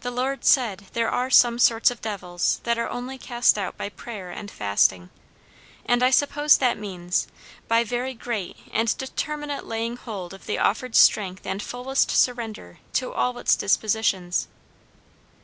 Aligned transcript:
The 0.00 0.10
Lord 0.10 0.44
said, 0.44 0.86
there 0.92 1.08
are 1.08 1.30
some 1.30 1.60
sorts 1.60 1.88
of 1.92 2.00
devils 2.02 2.58
that 2.64 2.78
are 2.78 2.88
only 2.88 3.16
cast 3.16 3.56
out 3.56 3.76
by 3.78 3.88
prayer 3.88 4.32
and 4.32 4.50
fasting; 4.50 5.08
and 5.86 6.02
I 6.02 6.10
suppose 6.10 6.58
that 6.58 6.76
means, 6.80 7.28
by 7.68 7.84
very 7.84 8.14
great 8.14 8.56
and 8.72 8.98
determinate 8.98 9.66
laying 9.66 9.96
hold 9.96 10.34
of 10.34 10.46
the 10.46 10.58
offered 10.58 10.96
strength 10.96 11.46
and 11.46 11.62
fullest 11.62 12.10
surrender 12.10 12.78
to 12.94 13.12
all 13.12 13.38
its 13.38 13.54
dispositions. 13.54 14.48